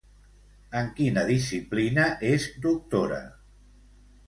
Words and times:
En 0.79 0.89
quina 0.99 1.25
disciplina 1.27 2.07
és 2.33 2.49
doctora? 2.67 3.23